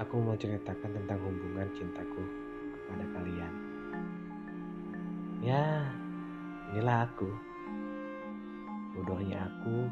aku 0.00 0.16
mau 0.16 0.32
ceritakan 0.32 0.96
tentang 0.96 1.20
hubungan 1.20 1.68
cintaku 1.76 2.24
kepada 2.72 3.04
kalian. 3.12 3.54
Ya, 5.44 5.84
inilah 6.72 7.04
aku. 7.04 7.28
Bodohnya 8.96 9.44
aku, 9.44 9.86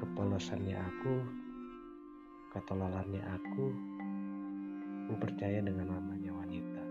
kepolosannya 0.00 0.74
aku, 0.80 1.14
ketololannya 2.56 3.22
aku, 3.24 3.64
aku 5.06 5.12
percaya 5.22 5.60
dengan 5.60 5.92
namanya 5.92 6.34
wanita. 6.34 6.82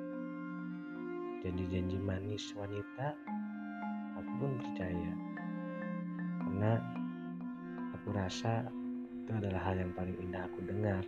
Janji-janji 1.44 1.98
manis 2.00 2.54
wanita, 2.56 3.18
aku 4.18 4.32
pun 4.40 4.52
percaya. 4.62 5.14
Karena 6.42 6.74
aku 7.98 8.08
rasa 8.16 8.70
itu 9.30 9.46
adalah 9.46 9.62
hal 9.62 9.78
yang 9.78 9.94
paling 9.94 10.18
indah 10.26 10.42
aku 10.50 10.66
dengar 10.66 11.06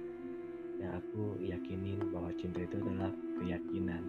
yang 0.77 0.93
aku 0.93 1.41
yakinin 1.41 1.97
bahwa 2.13 2.29
cinta 2.37 2.61
itu 2.61 2.77
adalah 2.77 3.09
keyakinan. 3.41 4.05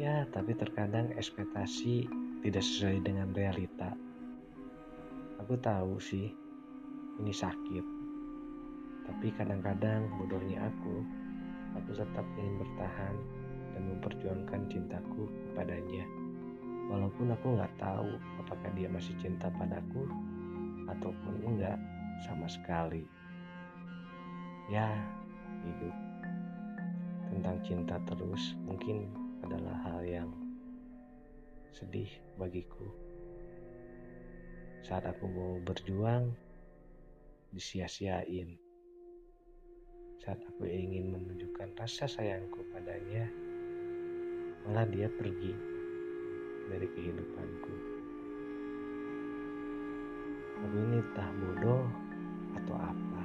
Ya, 0.00 0.24
tapi 0.32 0.56
terkadang 0.56 1.12
ekspektasi 1.20 2.08
tidak 2.40 2.64
sesuai 2.64 3.04
dengan 3.04 3.28
realita. 3.36 3.92
Aku 5.44 5.60
tahu 5.60 6.00
sih, 6.00 6.32
ini 7.20 7.28
sakit. 7.28 7.84
Tapi 9.04 9.28
kadang-kadang 9.36 10.08
bodohnya 10.16 10.64
aku, 10.64 11.04
aku 11.76 11.92
tetap 11.92 12.24
ingin 12.40 12.56
bertahan 12.56 13.16
dan 13.76 13.82
memperjuangkan 13.84 14.60
cintaku 14.72 15.28
kepadanya. 15.52 16.08
Walaupun 16.88 17.36
aku 17.36 17.52
nggak 17.60 17.76
tahu 17.76 18.16
apakah 18.40 18.72
dia 18.72 18.88
masih 18.88 19.12
cinta 19.20 19.52
padaku 19.52 20.08
ataupun 20.88 21.44
enggak 21.44 21.76
sama 22.24 22.48
sekali. 22.48 23.04
Ya 24.72 24.88
hidup 25.64 25.96
tentang 27.28 27.56
cinta 27.60 27.96
terus 28.08 28.56
mungkin 28.64 29.12
adalah 29.44 29.76
hal 29.84 30.00
yang 30.04 30.30
sedih 31.74 32.08
bagiku. 32.40 32.88
Saat 34.84 35.04
aku 35.08 35.24
mau 35.28 35.52
berjuang 35.64 36.32
disia-siain. 37.52 38.56
Saat 40.20 40.40
aku 40.48 40.64
ingin 40.64 41.12
menunjukkan 41.12 41.76
rasa 41.76 42.08
sayangku 42.08 42.64
padanya 42.72 43.28
malah 44.64 44.88
dia 44.88 45.12
pergi 45.12 45.52
dari 46.72 46.88
kehidupanku. 46.88 47.74
Aku 50.64 50.76
ini 50.80 51.04
entah 51.04 51.28
bodoh 51.36 52.03
atau 52.64 52.76
apa. 52.80 53.22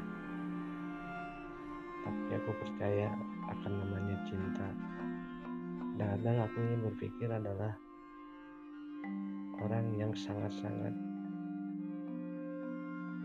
Tapi 2.04 2.32
aku 2.36 2.52
percaya 2.60 3.08
akan 3.48 3.72
namanya 3.72 4.18
cinta. 4.28 4.68
Kadang-kadang 6.00 6.38
aku 6.48 6.58
ingin 6.64 6.82
berpikir 6.92 7.28
adalah 7.32 7.74
orang 9.60 9.92
yang 10.00 10.12
sangat-sangat 10.16 10.96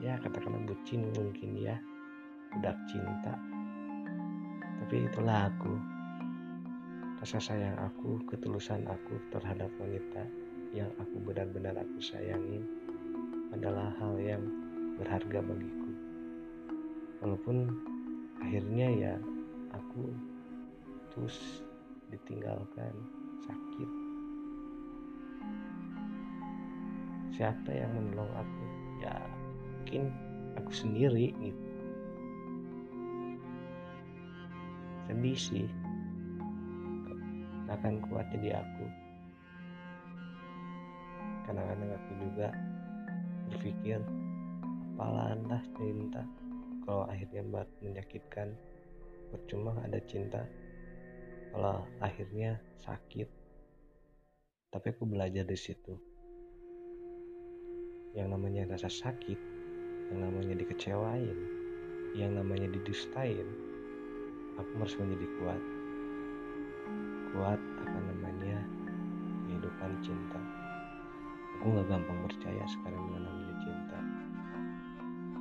ya 0.02 0.18
katakanlah 0.18 0.62
bucin 0.66 1.06
mungkin 1.14 1.54
ya 1.58 1.78
udah 2.58 2.74
cinta. 2.90 3.34
Tapi 4.84 5.06
itulah 5.06 5.48
aku 5.48 5.74
rasa 7.24 7.40
sayang 7.40 7.78
aku 7.80 8.20
ketulusan 8.28 8.84
aku 8.84 9.16
terhadap 9.32 9.72
wanita 9.80 10.28
yang 10.76 10.90
aku 11.00 11.16
benar-benar 11.24 11.72
aku 11.78 11.98
sayangin 12.02 12.66
adalah 13.54 13.94
hal 13.96 14.18
yang 14.20 14.44
berharga 15.00 15.40
bagiku 15.40 15.83
walaupun 17.24 17.72
akhirnya 18.44 18.88
ya 18.92 19.14
aku 19.72 20.12
terus 21.08 21.64
ditinggalkan 22.12 22.92
sakit. 23.48 23.90
Siapa 27.32 27.70
yang 27.72 27.96
menolong 27.96 28.28
aku? 28.28 28.62
Ya 29.00 29.16
mungkin 29.80 30.12
aku 30.60 30.68
sendiri 30.68 31.32
gitu. 31.40 31.64
Sedih 35.08 35.38
sih. 35.40 35.66
Akan 37.72 38.04
kuat 38.04 38.28
jadi 38.36 38.60
aku. 38.60 38.84
Kadang-kadang 41.48 41.90
aku 41.96 42.12
juga 42.20 42.48
berpikir 43.48 43.98
apalah 44.94 45.34
anda 45.34 45.58
cinta 45.74 46.22
kalau 46.84 47.08
akhirnya 47.08 47.40
menyakitkan 47.80 48.52
percuma 49.32 49.72
ada 49.80 49.98
cinta 50.04 50.44
kalau 51.50 51.82
akhirnya 52.04 52.60
sakit. 52.84 53.28
Tapi 54.68 54.86
aku 54.90 55.06
belajar 55.08 55.46
di 55.48 55.56
situ. 55.56 55.96
Yang 58.14 58.28
namanya 58.36 58.62
rasa 58.76 58.92
sakit 58.92 59.40
yang 60.12 60.20
namanya 60.20 60.54
dikecewain 60.60 61.38
yang 62.14 62.36
namanya 62.38 62.70
didustain 62.70 63.48
aku 64.54 64.70
harus 64.78 64.94
menjadi 65.00 65.26
kuat. 65.40 65.62
Kuat 67.34 67.58
akan 67.58 68.02
namanya? 68.14 68.62
Kehidupan 69.50 69.92
cinta. 70.04 70.38
Aku 71.58 71.74
gak 71.74 71.88
gampang 71.90 72.18
percaya 72.30 72.62
sekarang 72.70 73.02
dengan 73.10 73.22
namanya 73.26 73.54
cinta 73.62 73.73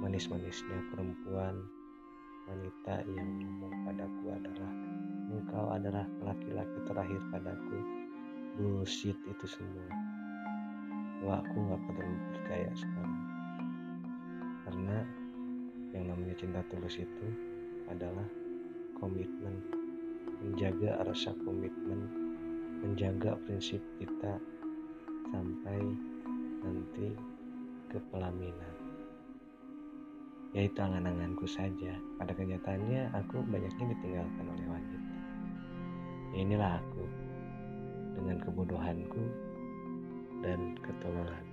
manis-manisnya 0.04 0.84
perempuan 0.92 1.64
wanita 2.52 3.08
yang 3.08 3.40
ngomong 3.40 3.88
padaku 3.88 4.36
adalah 4.36 4.72
engkau 5.32 5.66
adalah 5.72 6.06
laki-laki 6.20 6.78
terakhir 6.84 7.22
padaku. 7.32 7.80
Bullshit 8.60 9.16
itu 9.16 9.46
semua. 9.48 9.88
Wah 11.24 11.40
aku 11.40 11.56
gak 11.72 11.82
perlu 11.88 12.16
percaya 12.36 12.72
sekarang. 12.76 13.24
Karena 14.68 14.98
yang 15.96 16.12
namanya 16.12 16.36
cinta 16.36 16.60
tulus 16.68 17.00
itu 17.00 17.28
adalah 17.88 18.28
komitmen. 19.00 19.64
Menjaga 20.44 21.00
rasa 21.08 21.32
komitmen 21.48 22.12
menjaga 22.84 23.40
prinsip 23.48 23.80
kita 23.96 24.36
sampai 25.32 25.80
nanti 26.60 27.16
ke 27.88 27.96
pelaminan 28.12 28.83
ya 30.54 30.62
itu 30.70 30.80
angan-anganku 30.80 31.50
saja. 31.50 31.98
Pada 32.22 32.34
kenyataannya 32.34 33.10
aku 33.14 33.42
banyaknya 33.50 33.86
ditinggalkan 33.98 34.46
oleh 34.46 34.66
wanita. 34.70 35.00
Ya 36.34 36.38
inilah 36.42 36.72
aku 36.82 37.04
dengan 38.14 38.38
kebodohanku 38.42 39.24
dan 40.46 40.78
ketololanku 40.82 41.53